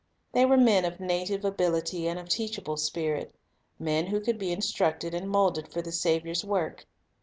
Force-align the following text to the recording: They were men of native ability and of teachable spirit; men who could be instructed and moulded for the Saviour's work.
They 0.31 0.47
were 0.47 0.57
men 0.57 0.83
of 0.83 0.99
native 0.99 1.45
ability 1.45 2.07
and 2.07 2.17
of 2.17 2.27
teachable 2.27 2.75
spirit; 2.77 3.35
men 3.77 4.07
who 4.07 4.19
could 4.19 4.39
be 4.39 4.51
instructed 4.51 5.13
and 5.13 5.29
moulded 5.29 5.67
for 5.71 5.83
the 5.83 5.91
Saviour's 5.91 6.43
work. 6.43 6.87